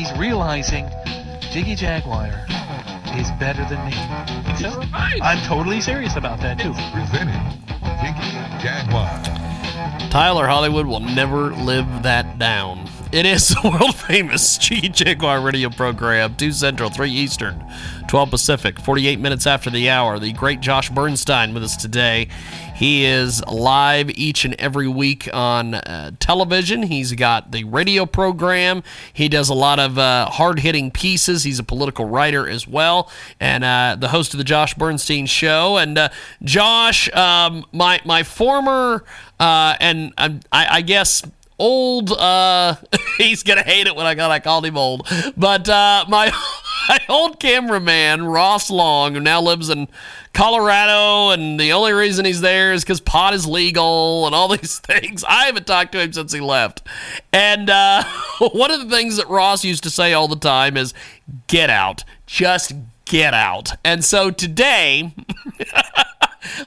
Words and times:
He's 0.00 0.16
realizing 0.16 0.88
Jiggy 1.52 1.74
Jaguar 1.74 2.28
is 3.18 3.30
better 3.32 3.62
than 3.68 3.84
me. 3.84 3.92
So 4.56 4.80
I'm 4.94 5.46
totally 5.46 5.82
serious 5.82 6.16
about 6.16 6.40
that 6.40 6.58
too. 6.58 6.72
Presented 6.94 7.38
Jiggy 8.00 8.30
Jaguar. 8.62 9.10
Tyler 10.08 10.46
Hollywood 10.46 10.86
will 10.86 11.00
never 11.00 11.52
live 11.54 12.02
that 12.02 12.38
down. 12.38 12.88
It 13.12 13.26
is 13.26 13.48
the 13.48 13.68
world 13.80 13.96
famous 13.96 14.56
Jiggy 14.56 14.88
Jaguar 14.88 15.40
radio 15.40 15.68
program, 15.68 16.36
2 16.36 16.52
Central, 16.52 16.90
3 16.90 17.10
Eastern, 17.10 17.60
12 18.06 18.30
Pacific, 18.30 18.78
48 18.78 19.18
minutes 19.18 19.48
after 19.48 19.68
the 19.68 19.90
hour. 19.90 20.20
The 20.20 20.32
great 20.32 20.60
Josh 20.60 20.90
Bernstein 20.90 21.52
with 21.52 21.64
us 21.64 21.76
today. 21.76 22.28
He 22.76 23.04
is 23.04 23.44
live 23.46 24.10
each 24.10 24.44
and 24.44 24.54
every 24.60 24.86
week 24.86 25.28
on 25.34 25.74
uh, 25.74 26.12
television. 26.20 26.84
He's 26.84 27.12
got 27.14 27.50
the 27.50 27.64
radio 27.64 28.06
program. 28.06 28.84
He 29.12 29.28
does 29.28 29.48
a 29.48 29.54
lot 29.54 29.80
of 29.80 29.98
uh, 29.98 30.26
hard 30.26 30.60
hitting 30.60 30.92
pieces. 30.92 31.42
He's 31.42 31.58
a 31.58 31.64
political 31.64 32.04
writer 32.04 32.48
as 32.48 32.68
well, 32.68 33.10
and 33.40 33.64
uh, 33.64 33.96
the 33.98 34.08
host 34.08 34.34
of 34.34 34.38
the 34.38 34.44
Josh 34.44 34.74
Bernstein 34.74 35.26
Show. 35.26 35.78
And 35.78 35.98
uh, 35.98 36.10
Josh, 36.44 37.12
um, 37.12 37.66
my 37.72 38.00
my 38.04 38.22
former 38.22 39.04
uh, 39.40 39.74
and 39.80 40.12
um, 40.16 40.40
I, 40.52 40.76
I 40.76 40.80
guess 40.82 41.24
old 41.60 42.10
uh 42.10 42.74
he's 43.18 43.42
gonna 43.42 43.62
hate 43.62 43.86
it 43.86 43.94
when 43.94 44.06
i 44.06 44.14
got 44.14 44.30
i 44.30 44.40
called 44.40 44.64
him 44.64 44.76
old. 44.76 45.06
But 45.36 45.68
uh 45.68 46.06
my, 46.08 46.32
my 46.88 46.98
old 47.08 47.38
cameraman 47.38 48.24
ross 48.24 48.70
long 48.70 49.14
who 49.14 49.20
now 49.20 49.40
lives 49.40 49.68
in 49.68 49.86
colorado 50.32 51.30
and 51.30 51.60
the 51.60 51.72
only 51.72 51.92
reason 51.92 52.24
he's 52.24 52.40
there 52.40 52.72
is 52.72 52.82
because 52.82 53.00
pot 53.00 53.34
is 53.34 53.46
legal 53.46 54.26
and 54.26 54.34
all 54.34 54.48
these 54.56 54.78
things. 54.78 55.22
I 55.22 55.44
haven't 55.44 55.66
talked 55.66 55.92
to 55.92 56.00
him 56.00 56.12
since 56.12 56.32
he 56.32 56.40
left. 56.40 56.82
And 57.32 57.68
uh 57.68 58.04
one 58.52 58.70
of 58.70 58.80
the 58.80 58.88
things 58.88 59.18
that 59.18 59.28
ross 59.28 59.62
used 59.62 59.82
to 59.84 59.90
say 59.90 60.14
all 60.14 60.28
the 60.28 60.36
time 60.36 60.76
is 60.76 60.94
get 61.46 61.68
out. 61.68 62.04
Just 62.26 62.72
get 63.04 63.34
out. 63.34 63.72
And 63.84 64.04
so 64.04 64.30
today 64.30 65.12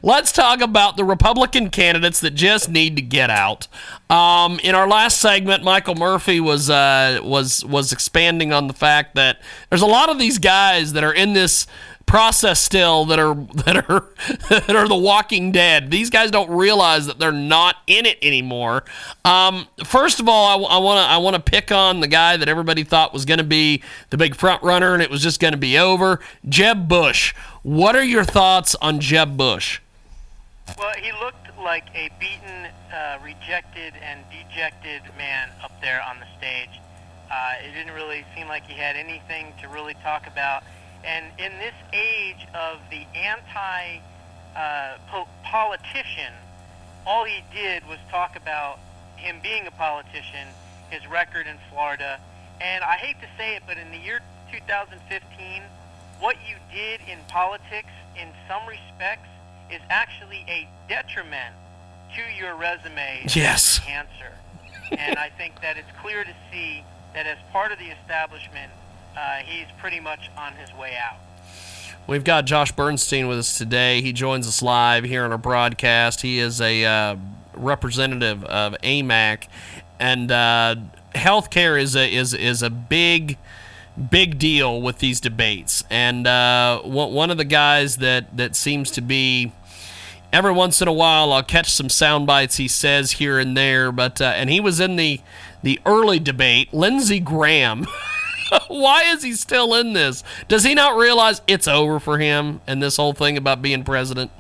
let's 0.02 0.32
talk 0.32 0.62
about 0.62 0.98
the 0.98 1.04
Republican 1.04 1.70
candidates 1.70 2.20
that 2.22 2.32
just 2.32 2.70
need 2.70 2.96
to 2.96 3.02
get 3.02 3.30
out. 3.30 3.68
Um, 4.10 4.60
in 4.64 4.76
our 4.76 4.88
last 4.88 5.20
segment, 5.20 5.64
Michael 5.64 5.96
Murphy 5.96 6.40
was 6.40 6.70
uh, 6.70 7.20
was 7.24 7.66
was 7.66 7.92
expanding 7.92 8.54
on 8.54 8.68
the 8.68 8.74
fact 8.74 9.16
that 9.16 9.42
there's 9.70 9.82
a 9.82 9.88
lot 9.88 10.10
of 10.10 10.20
these 10.20 10.38
guys 10.38 10.94
that 10.94 11.04
are 11.04 11.14
in 11.14 11.34
this 11.34 11.66
process 12.06 12.62
still 12.62 13.06
that 13.06 13.20
are 13.20 13.34
that 13.66 13.90
are 13.90 14.08
that 14.50 14.76
are 14.76 14.88
the 14.88 14.96
Walking 14.96 15.52
Dead. 15.52 15.92
These 15.92 16.10
guys 16.10 16.32
don't 16.32 16.50
realize 16.50 17.08
that 17.08 17.20
they're 17.20 17.32
not 17.32 17.78
in 17.88 18.06
it 18.06 18.18
anymore. 18.22 18.84
Um, 19.26 19.68
first 19.84 20.20
of 20.20 20.30
all, 20.30 20.66
I 20.68 20.78
want 20.78 20.98
to 20.98 21.04
I 21.04 21.18
want 21.18 21.36
to 21.36 21.42
pick 21.42 21.72
on 21.72 22.00
the 22.00 22.08
guy 22.08 22.38
that 22.38 22.48
everybody 22.48 22.84
thought 22.84 23.14
was 23.14 23.26
going 23.26 23.40
to 23.40 23.44
be 23.44 23.82
the 24.10 24.18
big 24.18 24.36
front 24.36 24.64
runner, 24.64 24.94
and 24.94 25.02
it 25.02 25.10
was 25.10 25.22
just 25.22 25.40
going 25.40 25.54
to 25.54 25.58
be 25.58 25.78
over. 25.78 26.20
Jeb 26.48 26.88
Bush. 26.88 27.34
What 27.64 27.96
are 27.96 28.04
your 28.04 28.26
thoughts 28.26 28.76
on 28.76 29.00
Jeb 29.00 29.38
Bush? 29.38 29.80
Well, 30.78 30.94
he 30.96 31.12
looked 31.14 31.58
like 31.58 31.86
a 31.94 32.10
beaten, 32.20 32.68
uh, 32.94 33.20
rejected, 33.24 33.94
and 34.02 34.22
dejected 34.30 35.02
man 35.18 35.50
up 35.64 35.72
there 35.82 36.02
on 36.02 36.20
the 36.20 36.26
stage. 36.38 36.70
Uh, 37.32 37.54
it 37.64 37.74
didn't 37.74 37.94
really 37.94 38.26
seem 38.36 38.48
like 38.48 38.66
he 38.68 38.74
had 38.74 38.96
anything 38.96 39.54
to 39.62 39.68
really 39.68 39.96
talk 40.04 40.28
about. 40.28 40.64
And 41.06 41.26
in 41.38 41.52
this 41.60 41.74
age 41.92 42.48
of 42.54 42.80
the 42.90 43.06
anti 43.18 44.00
uh, 44.56 44.98
po- 45.10 45.28
politician, 45.44 46.34
all 47.06 47.26
he 47.26 47.44
did 47.54 47.86
was 47.88 48.00
talk 48.10 48.36
about 48.36 48.80
him 49.18 49.38
being 49.44 49.68
a 49.68 49.72
politician, 49.72 50.48
his 50.90 51.06
record 51.08 51.48
in 51.48 51.58
Florida. 51.70 52.20
And 52.62 52.84
I 52.84 52.96
hate 52.96 53.20
to 53.22 53.28
say 53.38 53.56
it, 53.56 53.64
but 53.68 53.78
in 53.78 53.92
the 53.92 53.98
year 53.98 54.20
2015, 54.52 55.62
what 56.20 56.38
you 56.48 56.56
did 56.74 57.02
in 57.10 57.18
politics, 57.28 57.92
in 58.16 58.30
some 58.48 58.62
respects, 58.68 59.28
is 59.72 59.82
actually 59.90 60.46
a 60.48 60.68
detriment 60.88 61.56
to 62.16 62.22
your 62.38 62.56
resume 62.56 63.24
Yes. 63.34 63.80
as 63.80 63.86
an 63.88 63.92
enhancer. 63.92 64.34
and 64.92 65.18
I 65.18 65.30
think 65.30 65.60
that 65.62 65.78
it's 65.78 65.90
clear 66.02 66.24
to 66.24 66.34
see 66.52 66.84
that 67.14 67.26
as 67.26 67.38
part 67.52 67.72
of 67.72 67.80
the 67.80 67.88
establishment, 67.90 68.72
uh, 69.18 69.38
he's 69.46 69.68
pretty 69.80 70.00
much 70.00 70.30
on 70.38 70.54
his 70.54 70.74
way 70.74 70.96
out. 70.96 71.20
We've 72.06 72.24
got 72.24 72.46
Josh 72.46 72.72
Bernstein 72.74 73.28
with 73.28 73.40
us 73.40 73.58
today. 73.58 74.02
He 74.02 74.12
joins 74.12 74.48
us 74.48 74.62
live 74.62 75.06
here 75.06 75.24
on 75.24 75.32
our 75.32 75.38
broadcast. 75.38 76.22
He 76.22 76.40
is 76.40 76.60
a 76.60 76.84
uh, 76.84 77.16
representative 77.54 78.44
of 78.44 78.76
AMAC, 78.84 79.48
and 80.00 80.30
uh, 80.30 80.76
healthcare 81.16 81.82
is 81.82 81.96
a 81.96 82.14
is 82.14 82.34
is 82.34 82.62
a 82.62 82.70
big 82.70 83.38
big 84.10 84.38
deal 84.38 84.82
with 84.82 85.00
these 85.00 85.22
debates. 85.22 85.84
And 85.90 86.28
uh, 86.28 86.82
one 86.82 87.32
of 87.32 87.38
the 87.38 87.46
guys 87.46 87.98
that 87.98 88.36
that 88.36 88.56
seems 88.56 88.92
to 88.92 89.02
be 89.02 89.54
every 90.34 90.52
once 90.52 90.82
in 90.82 90.88
a 90.90 90.94
while 90.94 91.32
I'll 91.32 91.44
catch 91.44 91.72
some 91.72 91.90
sound 91.90 92.28
bites 92.28 92.58
he 92.58 92.68
says 92.68 93.14
here 93.14 93.40
and 93.40 93.56
there, 93.56 93.94
but 93.94 94.20
uh, 94.20 94.26
and 94.36 94.50
he 94.50 94.60
was 94.60 94.82
in 94.82 94.98
the 94.98 95.22
the 95.62 95.80
early 95.86 96.20
debate. 96.20 96.74
Lindsey 96.74 97.22
Graham. 97.22 97.88
Why 98.68 99.04
is 99.04 99.24
he 99.24 99.34
still 99.34 99.74
in 99.76 99.94
this? 99.94 100.24
Does 100.48 100.64
he 100.64 100.74
not 100.74 100.98
realize 100.98 101.42
it's 101.48 101.68
over 101.68 102.00
for 102.00 102.18
him 102.18 102.62
and 102.68 102.82
this 102.82 102.98
whole 102.98 103.14
thing 103.14 103.38
about 103.38 103.62
being 103.62 103.84
president? 103.84 104.32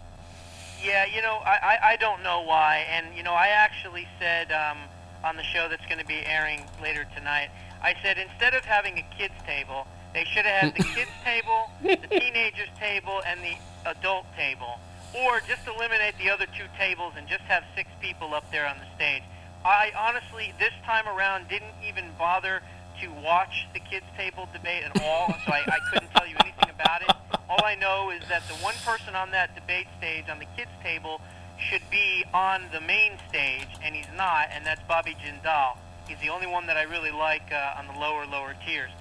Yeah, 0.83 1.05
you 1.05 1.21
know, 1.21 1.39
I, 1.45 1.77
I, 1.81 1.89
I 1.91 1.95
don't 1.97 2.23
know 2.23 2.43
why. 2.43 2.85
And, 2.89 3.15
you 3.15 3.23
know, 3.23 3.33
I 3.33 3.47
actually 3.47 4.07
said 4.19 4.51
um, 4.51 4.77
on 5.23 5.37
the 5.37 5.43
show 5.43 5.67
that's 5.69 5.85
going 5.85 5.99
to 5.99 6.05
be 6.05 6.25
airing 6.25 6.65
later 6.81 7.05
tonight, 7.15 7.49
I 7.81 7.95
said 8.01 8.17
instead 8.17 8.53
of 8.53 8.65
having 8.65 8.97
a 8.99 9.17
kids' 9.17 9.33
table, 9.45 9.87
they 10.13 10.25
should 10.25 10.45
have 10.45 10.73
had 10.73 10.75
the 10.75 10.83
kids' 10.95 11.11
table, 11.23 11.69
the 11.81 12.19
teenagers' 12.19 12.69
table, 12.79 13.21
and 13.25 13.39
the 13.41 13.55
adult 13.89 14.25
table. 14.35 14.79
Or 15.15 15.41
just 15.47 15.67
eliminate 15.67 16.17
the 16.17 16.29
other 16.29 16.45
two 16.57 16.65
tables 16.77 17.13
and 17.17 17.27
just 17.27 17.43
have 17.43 17.63
six 17.75 17.89
people 18.01 18.33
up 18.33 18.49
there 18.51 18.67
on 18.67 18.77
the 18.77 18.95
stage. 18.95 19.23
I 19.63 19.91
honestly, 19.97 20.53
this 20.59 20.73
time 20.85 21.07
around, 21.07 21.47
didn't 21.47 21.75
even 21.87 22.05
bother 22.17 22.61
to 23.03 23.11
watch 23.21 23.67
the 23.73 23.79
kids' 23.79 24.05
table 24.17 24.47
debate 24.53 24.83
at 24.83 25.01
all, 25.03 25.27
so 25.45 25.51
I, 25.51 25.61
I 25.67 25.79
couldn't 25.91 26.09
tell 26.11 26.25
you 26.25 26.35
anything 26.39 26.69
about 26.69 27.01
it. 27.01 27.11
All 27.49 27.63
I 27.65 27.75
know 27.75 28.11
is 28.11 28.23
that 28.29 28.47
the 28.47 28.55
one 28.55 28.75
person 28.85 29.13
on 29.13 29.31
that 29.31 29.53
debate 29.55 29.87
stage 29.97 30.29
on 30.29 30.39
the 30.39 30.47
kids' 30.55 30.71
table 30.81 31.19
should 31.59 31.81
be 31.91 32.23
on 32.33 32.63
the 32.71 32.79
main 32.79 33.17
stage, 33.27 33.67
and 33.83 33.93
he's 33.93 34.07
not, 34.15 34.47
and 34.51 34.65
that's 34.65 34.81
Bobby 34.87 35.15
Jindal. 35.19 35.77
He's 36.07 36.19
the 36.19 36.29
only 36.29 36.47
one 36.47 36.67
that 36.67 36.77
I 36.77 36.83
really 36.83 37.11
like 37.11 37.51
uh, 37.51 37.75
on 37.77 37.87
the 37.87 37.99
lower, 37.99 38.25
lower 38.25 38.55
tiers. 38.65 38.91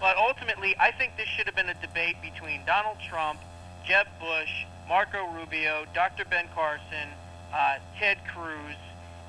But 0.00 0.16
ultimately, 0.18 0.76
I 0.78 0.92
think 0.92 1.16
this 1.16 1.28
should 1.28 1.46
have 1.46 1.56
been 1.56 1.70
a 1.70 1.80
debate 1.80 2.16
between 2.20 2.60
Donald 2.66 2.98
Trump, 3.08 3.40
Jeb 3.86 4.06
Bush, 4.20 4.66
Marco 4.86 5.26
Rubio, 5.32 5.86
Dr. 5.94 6.26
Ben 6.26 6.46
Carson, 6.54 7.08
uh, 7.54 7.78
Ted 7.98 8.18
Cruz, 8.34 8.76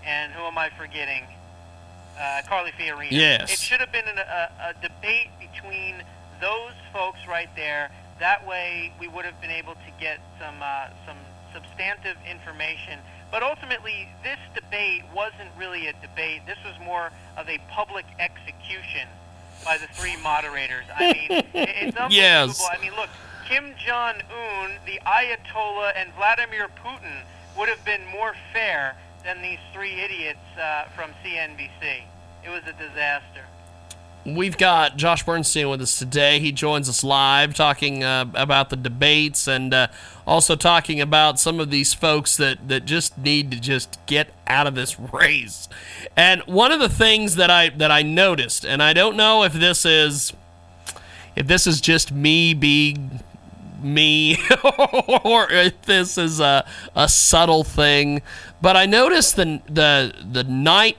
and 0.05 0.33
who 0.33 0.43
am 0.43 0.57
I 0.57 0.69
forgetting? 0.77 1.23
Uh, 2.19 2.41
Carly 2.47 2.72
Fiorina. 2.72 3.11
Yes. 3.11 3.51
It 3.53 3.59
should 3.59 3.79
have 3.79 3.91
been 3.91 4.07
an, 4.07 4.17
a, 4.17 4.50
a 4.69 4.73
debate 4.81 5.29
between 5.39 6.01
those 6.41 6.73
folks 6.91 7.19
right 7.28 7.50
there. 7.55 7.91
That 8.19 8.45
way, 8.47 8.91
we 9.00 9.07
would 9.07 9.25
have 9.25 9.39
been 9.41 9.51
able 9.51 9.73
to 9.75 9.91
get 10.00 10.19
some 10.39 10.55
uh, 10.61 10.88
some 11.05 11.17
substantive 11.53 12.17
information. 12.29 13.00
But 13.29 13.44
ultimately, 13.44 14.07
this 14.23 14.39
debate 14.55 15.03
wasn't 15.13 15.50
really 15.57 15.88
a 15.88 15.94
debate. 16.01 16.41
This 16.47 16.57
was 16.66 16.73
more 16.83 17.11
of 17.38 17.47
a 17.50 17.59
public 17.69 18.05
execution 18.19 19.07
by 19.66 19.78
the 19.78 19.88
three 19.88 20.16
moderators. 20.23 20.85
I 20.95 21.11
mean, 21.13 21.28
it- 21.31 21.45
it's 21.53 21.97
unbelievable. 21.97 22.09
Yes. 22.11 22.67
I 22.72 22.81
mean, 22.81 22.95
look, 22.95 23.09
Kim 23.47 23.73
Jong 23.85 24.16
Un, 24.31 24.72
the 24.85 24.99
Ayatollah, 25.05 25.91
and 25.95 26.11
Vladimir 26.16 26.67
Putin 26.84 27.22
would 27.57 27.69
have 27.69 27.84
been 27.85 28.05
more 28.07 28.34
fair 28.53 28.95
than 29.27 29.41
these 29.41 29.59
three 29.73 29.99
idiots 29.99 30.39
uh, 30.57 30.85
from 30.95 31.11
CNBC. 31.21 32.03
It 32.45 32.49
was 32.49 32.61
a 32.65 32.71
disaster. 32.81 33.43
We've 34.25 34.57
got 34.57 34.95
Josh 34.95 35.23
Bernstein 35.23 35.69
with 35.69 35.81
us 35.81 35.99
today. 35.99 36.40
He 36.40 36.53
joins 36.53 36.87
us 36.87 37.03
live 37.03 37.53
talking 37.53 38.05
uh, 38.05 38.25
about 38.34 38.69
the 38.69 38.78
debates 38.78 39.46
and 39.46 39.73
uh, 39.73 39.87
also 40.25 40.55
talking 40.55 41.02
about 41.02 41.41
some 41.41 41.59
of 41.59 41.72
these 41.72 41.93
folks 41.93 42.37
that, 42.37 42.69
that 42.69 42.85
just 42.85 43.17
need 43.17 43.52
to 43.52 43.59
just 43.59 43.99
get 44.05 44.34
out 44.47 44.66
of 44.66 44.75
this 44.75 44.97
race. 44.97 45.67
And 46.16 46.41
one 46.43 46.72
of 46.72 46.79
the 46.79 46.90
things 46.90 47.35
that 47.35 47.49
I 47.49 47.69
that 47.69 47.91
I 47.91 48.03
noticed, 48.03 48.66
and 48.66 48.81
I 48.81 48.93
don't 48.93 49.17
know 49.17 49.43
if 49.43 49.52
this 49.52 49.85
is 49.85 50.31
if 51.35 51.47
this 51.47 51.67
is 51.67 51.81
just 51.81 52.13
me 52.13 52.53
being 52.53 53.19
me 53.82 54.38
or 55.24 55.52
if 55.52 55.82
this 55.84 56.18
is 56.18 56.40
a, 56.40 56.66
a 56.96 57.08
subtle 57.08 57.64
thing, 57.64 58.22
but 58.62 58.76
I 58.76 58.85
noticed 58.85 59.35
the 59.35 59.62
the 59.68 60.14
the 60.32 60.44
night 60.44 60.97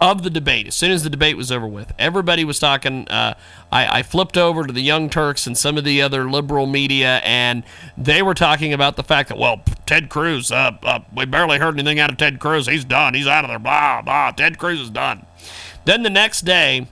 of 0.00 0.22
the 0.22 0.30
debate, 0.30 0.66
as 0.66 0.74
soon 0.74 0.90
as 0.90 1.02
the 1.02 1.10
debate 1.10 1.36
was 1.36 1.52
over 1.52 1.66
with, 1.66 1.92
everybody 1.98 2.42
was 2.42 2.58
talking. 2.58 3.06
Uh, 3.08 3.34
I, 3.70 3.98
I 3.98 4.02
flipped 4.02 4.38
over 4.38 4.66
to 4.66 4.72
the 4.72 4.80
Young 4.80 5.10
Turks 5.10 5.46
and 5.46 5.56
some 5.56 5.76
of 5.76 5.84
the 5.84 6.00
other 6.00 6.30
liberal 6.30 6.66
media, 6.66 7.20
and 7.22 7.62
they 7.98 8.22
were 8.22 8.32
talking 8.32 8.72
about 8.72 8.96
the 8.96 9.02
fact 9.02 9.28
that, 9.28 9.36
well, 9.36 9.60
Ted 9.84 10.08
Cruz, 10.08 10.50
uh, 10.50 10.72
uh, 10.82 11.00
we 11.14 11.26
barely 11.26 11.58
heard 11.58 11.74
anything 11.74 12.00
out 12.00 12.10
of 12.10 12.16
Ted 12.16 12.40
Cruz. 12.40 12.66
He's 12.66 12.84
done. 12.84 13.12
He's 13.12 13.26
out 13.26 13.44
of 13.44 13.50
there. 13.50 13.58
Blah, 13.58 14.00
blah. 14.00 14.30
Ted 14.30 14.58
Cruz 14.58 14.80
is 14.80 14.90
done. 14.90 15.26
Then 15.84 16.02
the 16.02 16.10
next 16.10 16.42
day, 16.42 16.88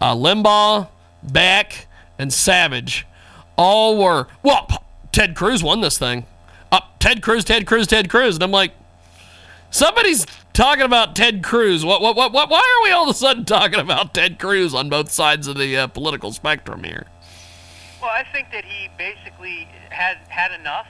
uh, 0.00 0.14
Limbaugh, 0.14 0.88
Beck, 1.24 1.88
and 2.16 2.32
Savage 2.32 3.06
all 3.56 3.96
were 3.98 4.28
well. 4.42 4.66
Ted 5.12 5.34
Cruz 5.34 5.62
won 5.62 5.80
this 5.80 5.98
thing. 5.98 6.26
Uh, 6.70 6.80
Ted 6.98 7.22
Cruz, 7.22 7.44
Ted 7.44 7.66
Cruz, 7.66 7.86
Ted 7.86 8.10
Cruz, 8.10 8.34
and 8.34 8.44
I'm 8.44 8.50
like, 8.50 8.72
somebody's 9.70 10.26
talking 10.52 10.84
about 10.84 11.16
Ted 11.16 11.42
Cruz. 11.42 11.84
What, 11.84 12.02
what, 12.02 12.16
what, 12.16 12.32
what? 12.32 12.50
Why 12.50 12.58
are 12.58 12.84
we 12.84 12.90
all 12.90 13.04
of 13.04 13.10
a 13.10 13.18
sudden 13.18 13.44
talking 13.44 13.80
about 13.80 14.14
Ted 14.14 14.38
Cruz 14.38 14.74
on 14.74 14.88
both 14.88 15.10
sides 15.10 15.46
of 15.46 15.56
the 15.56 15.76
uh, 15.76 15.86
political 15.86 16.32
spectrum 16.32 16.84
here? 16.84 17.06
Well, 18.00 18.10
I 18.10 18.24
think 18.32 18.50
that 18.52 18.64
he 18.64 18.88
basically 18.98 19.68
had 19.90 20.18
had 20.28 20.52
enough, 20.52 20.86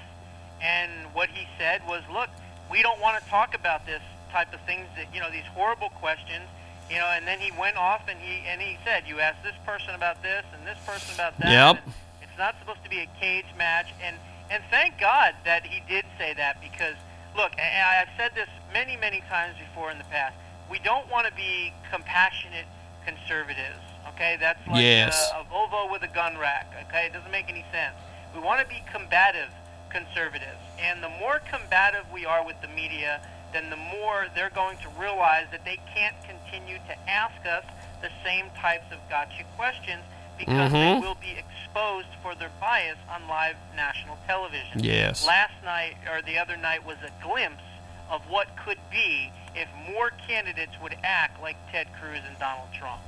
and 0.60 0.90
what 1.12 1.28
he 1.28 1.46
said 1.58 1.82
was, 1.86 2.02
"Look, 2.12 2.30
we 2.70 2.82
don't 2.82 3.00
want 3.00 3.22
to 3.22 3.30
talk 3.30 3.54
about 3.54 3.86
this 3.86 4.02
type 4.32 4.52
of 4.52 4.60
things. 4.62 4.86
That 4.96 5.14
you 5.14 5.20
know, 5.20 5.30
these 5.30 5.46
horrible 5.52 5.90
questions." 5.90 6.44
You 6.90 6.98
know, 6.98 7.06
and 7.06 7.26
then 7.26 7.40
he 7.40 7.50
went 7.58 7.76
off 7.76 8.02
and 8.08 8.18
he 8.20 8.46
and 8.46 8.60
he 8.60 8.78
said, 8.84 9.04
"You 9.06 9.20
asked 9.20 9.42
this 9.42 9.56
person 9.64 9.94
about 9.94 10.22
this 10.22 10.44
and 10.56 10.66
this 10.66 10.78
person 10.86 11.14
about 11.14 11.38
that." 11.38 11.50
Yep. 11.50 11.84
And 11.84 11.94
it's 12.36 12.38
not 12.38 12.54
supposed 12.60 12.84
to 12.84 12.90
be 12.90 13.00
a 13.00 13.08
cage 13.18 13.46
match, 13.56 13.88
and 14.04 14.14
and 14.50 14.62
thank 14.70 15.00
God 15.00 15.34
that 15.46 15.64
he 15.64 15.80
did 15.88 16.04
say 16.18 16.34
that 16.34 16.60
because 16.60 16.94
look, 17.34 17.52
and 17.58 17.82
I've 17.82 18.12
said 18.18 18.32
this 18.34 18.48
many 18.74 18.94
many 18.98 19.22
times 19.30 19.56
before 19.56 19.90
in 19.90 19.96
the 19.96 20.04
past. 20.04 20.36
We 20.70 20.78
don't 20.80 21.10
want 21.10 21.26
to 21.26 21.32
be 21.32 21.72
compassionate 21.90 22.66
conservatives. 23.06 23.80
Okay, 24.08 24.36
that's 24.38 24.60
like 24.68 24.82
Yes. 24.82 25.32
a, 25.34 25.40
a 25.40 25.44
Volvo 25.44 25.90
with 25.90 26.02
a 26.02 26.08
gun 26.12 26.36
rack. 26.36 26.66
Okay, 26.88 27.06
it 27.06 27.14
doesn't 27.14 27.30
make 27.30 27.48
any 27.48 27.64
sense. 27.72 27.94
We 28.34 28.40
want 28.42 28.60
to 28.60 28.68
be 28.68 28.84
combative 28.92 29.48
conservatives, 29.88 30.60
and 30.78 31.02
the 31.02 31.08
more 31.08 31.40
combative 31.50 32.04
we 32.12 32.26
are 32.26 32.44
with 32.44 32.60
the 32.60 32.68
media, 32.68 33.22
then 33.54 33.70
the 33.70 33.76
more 33.76 34.26
they're 34.34 34.50
going 34.50 34.76
to 34.84 34.88
realize 35.00 35.46
that 35.52 35.64
they 35.64 35.78
can't 35.94 36.16
continue 36.28 36.76
to 36.84 36.98
ask 37.08 37.46
us 37.46 37.64
the 38.02 38.10
same 38.22 38.50
types 38.60 38.92
of 38.92 38.98
gotcha 39.08 39.44
questions 39.56 40.02
because 40.38 40.72
Mhm. 40.72 41.00
they 41.00 41.06
will 41.06 41.14
be 41.16 41.36
exposed 41.38 42.08
for 42.22 42.34
their 42.34 42.50
bias 42.60 42.98
on 43.08 43.26
live 43.28 43.56
national 43.74 44.18
television. 44.26 44.82
Yes. 44.82 45.26
Last 45.26 45.54
night 45.64 45.96
or 46.10 46.22
the 46.22 46.38
other 46.38 46.56
night 46.56 46.84
was 46.84 46.96
a 47.02 47.10
glimpse 47.22 47.62
of 48.10 48.28
what 48.30 48.48
could 48.56 48.78
be 48.90 49.32
if 49.54 49.68
more 49.88 50.10
candidates 50.28 50.72
would 50.80 50.96
act 51.02 51.40
like 51.42 51.56
Ted 51.72 51.88
Cruz 52.00 52.20
and 52.26 52.38
Donald 52.38 52.68
Trump. 52.78 53.00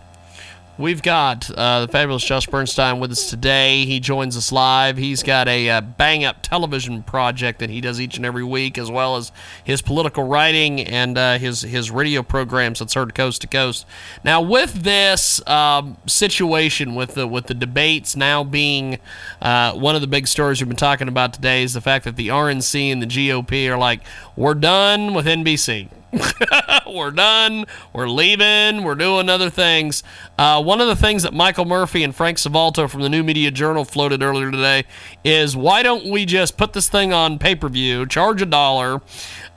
We've 0.78 1.02
got 1.02 1.50
uh, 1.50 1.86
the 1.86 1.88
fabulous 1.88 2.22
Josh 2.22 2.46
Bernstein 2.46 3.00
with 3.00 3.10
us 3.10 3.28
today. 3.28 3.84
He 3.84 3.98
joins 3.98 4.36
us 4.36 4.52
live. 4.52 4.96
He's 4.96 5.24
got 5.24 5.48
a 5.48 5.68
uh, 5.68 5.80
bang 5.80 6.24
up 6.24 6.40
television 6.40 7.02
project 7.02 7.58
that 7.58 7.68
he 7.68 7.80
does 7.80 8.00
each 8.00 8.16
and 8.16 8.24
every 8.24 8.44
week, 8.44 8.78
as 8.78 8.88
well 8.88 9.16
as 9.16 9.32
his 9.64 9.82
political 9.82 10.22
writing 10.22 10.80
and 10.80 11.18
uh, 11.18 11.38
his 11.38 11.62
his 11.62 11.90
radio 11.90 12.22
programs 12.22 12.78
that's 12.78 12.94
heard 12.94 13.12
coast 13.12 13.40
to 13.40 13.48
coast. 13.48 13.86
Now, 14.22 14.40
with 14.40 14.84
this 14.84 15.44
um, 15.48 15.96
situation, 16.06 16.94
with 16.94 17.14
the 17.14 17.26
with 17.26 17.46
the 17.48 17.54
debates 17.54 18.14
now 18.14 18.44
being 18.44 19.00
uh, 19.42 19.72
one 19.72 19.96
of 19.96 20.00
the 20.00 20.06
big 20.06 20.28
stories 20.28 20.60
we've 20.60 20.68
been 20.68 20.76
talking 20.76 21.08
about 21.08 21.32
today, 21.32 21.64
is 21.64 21.72
the 21.72 21.80
fact 21.80 22.04
that 22.04 22.14
the 22.14 22.28
RNC 22.28 22.92
and 22.92 23.02
the 23.02 23.06
GOP 23.06 23.68
are 23.68 23.76
like, 23.78 24.02
we're 24.36 24.54
done 24.54 25.12
with 25.12 25.26
NBC. 25.26 25.88
we're 26.86 27.10
done. 27.10 27.66
We're 27.92 28.08
leaving. 28.08 28.82
We're 28.82 28.94
doing 28.94 29.28
other 29.28 29.50
things. 29.50 30.02
Uh, 30.38 30.62
one 30.62 30.80
of 30.80 30.88
the 30.88 30.96
things 30.96 31.22
that 31.22 31.34
Michael 31.34 31.64
Murphy 31.64 32.02
and 32.02 32.14
Frank 32.14 32.38
Salvato 32.38 32.88
from 32.88 33.02
the 33.02 33.08
New 33.08 33.22
Media 33.22 33.50
Journal 33.50 33.84
floated 33.84 34.22
earlier 34.22 34.50
today 34.50 34.84
is 35.24 35.56
why 35.56 35.82
don't 35.82 36.10
we 36.10 36.24
just 36.24 36.56
put 36.56 36.72
this 36.72 36.88
thing 36.88 37.12
on 37.12 37.38
pay 37.38 37.54
per 37.54 37.68
view, 37.68 38.06
charge 38.06 38.40
a 38.40 38.46
dollar, 38.46 39.00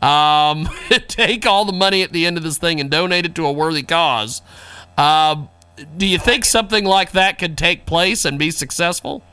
um, 0.01 0.69
take 1.07 1.45
all 1.45 1.65
the 1.65 1.73
money 1.73 2.01
at 2.01 2.11
the 2.11 2.25
end 2.25 2.37
of 2.37 2.43
this 2.43 2.57
thing 2.57 2.79
and 2.79 2.89
donate 2.89 3.25
it 3.25 3.35
to 3.35 3.45
a 3.45 3.51
worthy 3.51 3.83
cause? 3.83 4.41
Uh, 4.97 5.45
do 5.97 6.05
you 6.05 6.17
think 6.17 6.45
something 6.45 6.85
like 6.85 7.11
that 7.11 7.39
could 7.39 7.57
take 7.57 7.85
place 7.85 8.25
and 8.25 8.37
be 8.37 8.51
successful? 8.51 9.23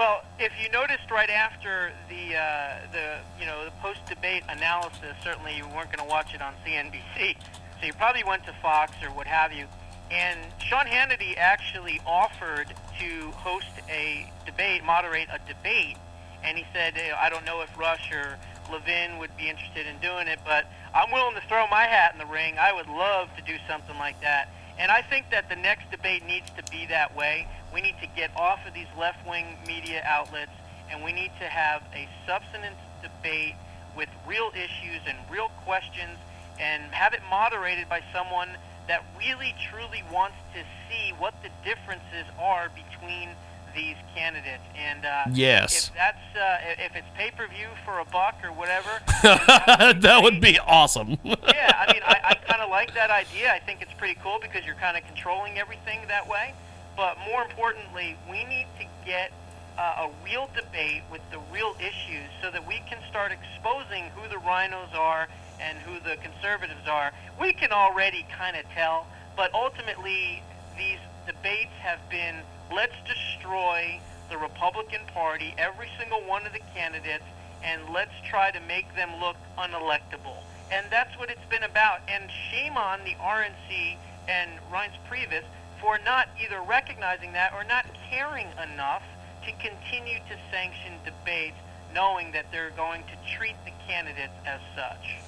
Well, 0.00 0.22
if 0.38 0.50
you 0.58 0.70
noticed 0.70 1.10
right 1.10 1.28
after 1.28 1.92
the 2.08 2.34
uh, 2.34 2.78
the 2.90 3.18
you 3.38 3.44
know 3.44 3.66
the 3.66 3.70
post 3.82 4.00
debate 4.06 4.42
analysis, 4.48 5.14
certainly 5.22 5.54
you 5.54 5.64
weren't 5.64 5.92
going 5.92 5.98
to 5.98 6.08
watch 6.08 6.32
it 6.32 6.40
on 6.40 6.54
CNBC, 6.64 7.36
so 7.78 7.84
you 7.84 7.92
probably 7.92 8.24
went 8.24 8.46
to 8.46 8.54
Fox 8.62 8.92
or 9.02 9.08
what 9.10 9.26
have 9.26 9.52
you. 9.52 9.66
And 10.10 10.38
Sean 10.58 10.86
Hannity 10.86 11.36
actually 11.36 12.00
offered 12.06 12.68
to 12.98 13.30
host 13.32 13.68
a 13.90 14.26
debate, 14.46 14.82
moderate 14.84 15.28
a 15.30 15.38
debate, 15.46 15.98
and 16.42 16.56
he 16.56 16.64
said, 16.72 16.96
"Eh, 16.96 17.12
"I 17.14 17.28
don't 17.28 17.44
know 17.44 17.60
if 17.60 17.68
Rush 17.76 18.10
or 18.10 18.38
Levin 18.72 19.18
would 19.18 19.36
be 19.36 19.50
interested 19.50 19.86
in 19.86 19.98
doing 19.98 20.28
it, 20.28 20.38
but 20.46 20.64
I'm 20.94 21.10
willing 21.10 21.34
to 21.34 21.46
throw 21.46 21.66
my 21.66 21.84
hat 21.84 22.14
in 22.14 22.18
the 22.18 22.24
ring. 22.24 22.58
I 22.58 22.72
would 22.72 22.88
love 22.88 23.28
to 23.36 23.42
do 23.42 23.58
something 23.68 23.98
like 23.98 24.18
that." 24.22 24.48
And 24.80 24.90
I 24.90 25.02
think 25.02 25.28
that 25.30 25.50
the 25.50 25.56
next 25.56 25.90
debate 25.90 26.24
needs 26.24 26.46
to 26.56 26.62
be 26.70 26.86
that 26.86 27.14
way. 27.14 27.46
We 27.72 27.82
need 27.82 27.96
to 28.00 28.08
get 28.16 28.30
off 28.34 28.60
of 28.66 28.72
these 28.72 28.88
left-wing 28.98 29.58
media 29.66 30.02
outlets, 30.06 30.56
and 30.90 31.04
we 31.04 31.12
need 31.12 31.30
to 31.38 31.44
have 31.44 31.82
a 31.94 32.08
substance 32.26 32.80
debate 33.02 33.56
with 33.94 34.08
real 34.26 34.50
issues 34.54 35.02
and 35.06 35.18
real 35.30 35.50
questions, 35.66 36.16
and 36.58 36.82
have 36.92 37.12
it 37.12 37.20
moderated 37.28 37.90
by 37.90 38.00
someone 38.10 38.48
that 38.88 39.04
really, 39.18 39.54
truly 39.70 40.02
wants 40.10 40.36
to 40.54 40.64
see 40.88 41.12
what 41.18 41.34
the 41.42 41.50
differences 41.62 42.24
are 42.40 42.70
between 42.70 43.28
these 43.74 43.96
candidates. 44.14 44.62
And 44.76 45.04
uh, 45.04 45.24
Yes. 45.32 45.88
if 45.88 45.94
that's 45.94 46.36
uh, 46.36 46.58
if 46.84 46.96
it's 46.96 47.06
pay-per-view 47.16 47.68
for 47.84 47.98
a 48.00 48.04
buck 48.04 48.36
or 48.44 48.52
whatever, 48.52 48.88
that 49.22 50.20
would 50.22 50.40
be 50.40 50.58
awesome. 50.58 51.18
yeah, 51.24 51.84
I 51.86 51.92
mean, 51.92 52.02
I, 52.04 52.20
I 52.30 52.34
kind 52.34 52.62
of 52.62 52.70
like 52.70 52.94
that 52.94 53.10
idea. 53.10 53.52
I 53.52 53.58
think 53.58 53.82
it's 53.82 53.92
pretty 53.94 54.18
cool 54.22 54.38
because 54.40 54.64
you're 54.64 54.74
kind 54.76 54.96
of 54.96 55.04
controlling 55.06 55.58
everything 55.58 56.00
that 56.08 56.28
way. 56.28 56.54
But 56.96 57.18
more 57.26 57.42
importantly, 57.42 58.16
we 58.28 58.44
need 58.44 58.66
to 58.78 58.84
get 59.06 59.32
uh, 59.78 60.08
a 60.08 60.24
real 60.24 60.50
debate 60.54 61.02
with 61.10 61.22
the 61.30 61.38
real 61.52 61.74
issues 61.78 62.28
so 62.42 62.50
that 62.50 62.66
we 62.66 62.82
can 62.88 62.98
start 63.08 63.32
exposing 63.32 64.04
who 64.14 64.28
the 64.28 64.36
RINOs 64.36 64.94
are 64.94 65.28
and 65.60 65.78
who 65.78 65.94
the 66.00 66.16
conservatives 66.16 66.86
are. 66.88 67.12
We 67.40 67.52
can 67.52 67.72
already 67.72 68.26
kind 68.36 68.56
of 68.56 68.64
tell, 68.74 69.06
but 69.36 69.52
ultimately, 69.54 70.42
these 70.76 70.98
debates 71.26 71.72
have 71.80 71.98
been 72.10 72.36
let's 72.72 72.94
destroy 73.06 74.00
the 74.28 74.38
Republican 74.38 75.00
Party, 75.12 75.54
every 75.58 75.88
single 75.98 76.22
one 76.22 76.46
of 76.46 76.52
the 76.52 76.60
candidates, 76.74 77.24
and 77.64 77.82
let's 77.92 78.14
try 78.28 78.50
to 78.50 78.60
make 78.60 78.94
them 78.94 79.20
look 79.20 79.36
unelectable. 79.58 80.38
And 80.72 80.86
that's 80.90 81.16
what 81.18 81.30
it's 81.30 81.44
been 81.50 81.64
about. 81.64 82.00
And 82.08 82.30
shame 82.50 82.76
on 82.76 83.00
the 83.04 83.14
RNC 83.14 83.96
and 84.28 84.50
Reince 84.72 84.96
Priebus 85.10 85.44
for 85.80 85.98
not 86.04 86.28
either 86.42 86.62
recognizing 86.62 87.32
that 87.32 87.52
or 87.52 87.64
not 87.64 87.86
caring 88.08 88.46
enough 88.72 89.02
to 89.44 89.52
continue 89.52 90.18
to 90.28 90.36
sanction 90.50 90.92
debates, 91.04 91.56
knowing 91.92 92.30
that 92.32 92.46
they're 92.52 92.70
going 92.70 93.02
to 93.04 93.36
treat 93.36 93.56
the 93.64 93.72
candidates 93.88 94.32
as 94.46 94.60
such. 94.76 95.18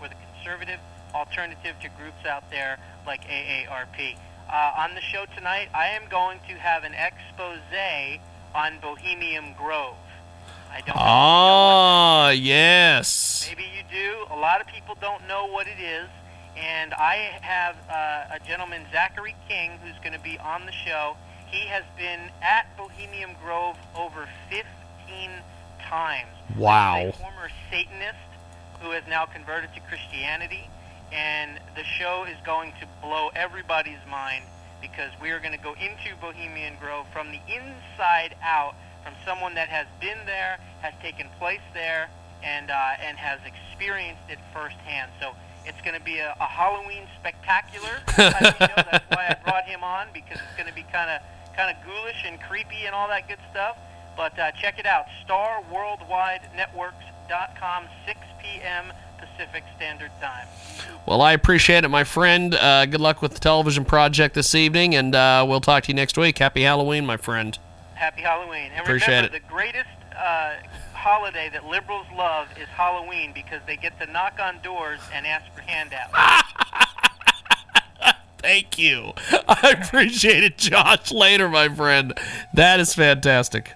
We're 0.00 0.08
the 0.08 0.14
conservative 0.34 0.78
alternative 1.14 1.74
to 1.82 1.88
groups 1.90 2.24
out 2.26 2.48
there 2.50 2.78
like 3.04 3.26
AARP. 3.26 4.16
Uh, 4.48 4.72
on 4.76 4.94
the 4.94 5.00
show 5.00 5.24
tonight, 5.34 5.68
I 5.74 5.88
am 5.88 6.08
going 6.08 6.38
to 6.48 6.54
have 6.54 6.84
an 6.84 6.94
expose 6.94 7.58
on 8.54 8.78
Bohemian 8.80 9.54
Grove. 9.56 9.96
I 10.72 10.80
don't 10.80 10.88
know 10.88 10.92
if 10.92 10.96
you 10.96 10.96
know 10.96 10.96
what 10.96 11.02
Ah, 11.02 12.30
yes. 12.30 13.46
Maybe 13.48 13.64
you 13.76 13.82
do. 13.90 14.24
A 14.30 14.36
lot 14.36 14.60
of 14.60 14.66
people 14.66 14.96
don't 15.00 15.26
know 15.28 15.46
what 15.46 15.66
it 15.66 15.78
is. 15.78 16.08
And 16.56 16.94
I 16.94 17.38
have 17.42 17.76
uh, 17.90 18.36
a 18.36 18.38
gentleman, 18.46 18.86
Zachary 18.90 19.34
King, 19.48 19.78
who's 19.84 19.98
going 19.98 20.12
to 20.12 20.20
be 20.22 20.38
on 20.38 20.64
the 20.66 20.72
show. 20.72 21.16
He 21.50 21.66
has 21.66 21.84
been 21.98 22.30
at 22.40 22.74
Bohemian 22.76 23.36
Grove 23.42 23.76
over 23.94 24.28
15 24.48 24.64
times. 25.80 26.28
Wow. 26.56 27.04
He's 27.04 27.14
a 27.14 27.18
former 27.18 27.50
Satanist 27.70 28.16
who 28.80 28.90
has 28.92 29.02
now 29.08 29.26
converted 29.26 29.74
to 29.74 29.80
Christianity. 29.80 30.68
And 31.12 31.60
the 31.76 31.84
show 31.84 32.24
is 32.24 32.36
going 32.46 32.72
to 32.80 32.86
blow 33.02 33.30
everybody's 33.34 34.00
mind 34.10 34.44
because 34.80 35.10
we 35.20 35.30
are 35.30 35.38
going 35.38 35.52
to 35.56 35.62
go 35.62 35.74
into 35.74 36.16
Bohemian 36.20 36.74
Grove 36.80 37.06
from 37.12 37.30
the 37.30 37.40
inside 37.46 38.34
out 38.42 38.74
from 39.04 39.14
someone 39.24 39.54
that 39.54 39.68
has 39.68 39.86
been 40.00 40.18
there, 40.26 40.58
has 40.80 40.92
taken 41.02 41.28
place 41.38 41.60
there, 41.74 42.08
and 42.42 42.70
uh, 42.70 42.94
and 43.00 43.18
has 43.18 43.38
experienced 43.46 44.22
it 44.28 44.38
firsthand. 44.52 45.10
So 45.20 45.34
it's 45.64 45.80
going 45.82 45.96
to 45.98 46.04
be 46.04 46.18
a, 46.18 46.34
a 46.40 46.46
Halloween 46.46 47.06
spectacular. 47.18 48.02
show. 48.16 48.30
That's 48.30 49.10
why 49.10 49.28
I 49.30 49.36
brought 49.44 49.64
him 49.64 49.82
on 49.84 50.08
because 50.12 50.38
it's 50.38 50.56
going 50.56 50.68
to 50.68 50.74
be 50.74 50.82
kind 50.92 51.10
of 51.10 51.22
kind 51.56 51.76
of 51.76 51.84
ghoulish 51.84 52.22
and 52.24 52.40
creepy 52.40 52.86
and 52.86 52.94
all 52.94 53.08
that 53.08 53.28
good 53.28 53.40
stuff. 53.50 53.76
But 54.16 54.38
uh, 54.38 54.52
check 54.52 54.78
it 54.78 54.86
out, 54.86 55.06
StarWorldWideNetworks.com, 55.26 57.84
6 58.06 58.20
p.m. 58.42 58.92
Pacific 59.18 59.64
Standard 59.76 60.12
Time. 60.20 60.46
Well, 61.06 61.22
I 61.22 61.32
appreciate 61.32 61.84
it, 61.84 61.88
my 61.88 62.04
friend. 62.04 62.54
Uh, 62.54 62.86
good 62.86 63.00
luck 63.00 63.22
with 63.22 63.32
the 63.32 63.40
television 63.40 63.84
project 63.84 64.34
this 64.34 64.54
evening, 64.54 64.94
and 64.94 65.14
uh, 65.14 65.44
we'll 65.48 65.60
talk 65.60 65.84
to 65.84 65.88
you 65.88 65.94
next 65.94 66.18
week. 66.18 66.38
Happy 66.38 66.62
Halloween, 66.62 67.06
my 67.06 67.16
friend. 67.16 67.58
Happy 68.02 68.22
Halloween. 68.22 68.72
And 68.72 68.80
Appreciate 68.80 69.14
remember, 69.14 69.36
it. 69.36 69.42
the 69.44 69.48
greatest 69.48 69.88
uh, 70.18 70.54
holiday 70.92 71.48
that 71.52 71.66
liberals 71.66 72.06
love 72.16 72.48
is 72.60 72.66
Halloween 72.66 73.30
because 73.32 73.60
they 73.64 73.76
get 73.76 73.96
to 74.00 74.10
knock 74.10 74.40
on 74.42 74.60
doors 74.60 74.98
and 75.14 75.24
ask 75.24 75.46
for 75.54 75.60
handouts. 75.60 76.12
Thank 78.38 78.76
you. 78.76 79.12
I 79.46 79.76
appreciate 79.80 80.42
it, 80.42 80.58
Josh. 80.58 81.12
Later, 81.12 81.48
my 81.48 81.68
friend. 81.68 82.12
That 82.52 82.80
is 82.80 82.92
fantastic. 82.92 83.72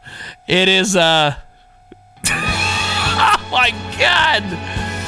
It 0.48 0.68
is, 0.68 0.96
uh. 0.96 1.36
oh, 2.28 3.48
my 3.52 3.70
God. 3.96 4.42